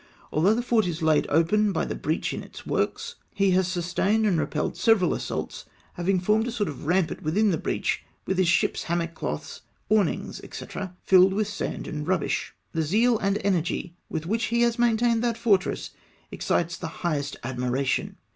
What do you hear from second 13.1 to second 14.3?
and energy with